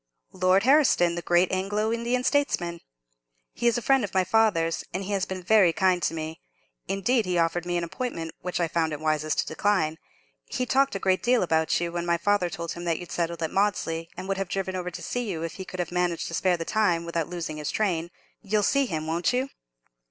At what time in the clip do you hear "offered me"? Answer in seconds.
7.37-7.77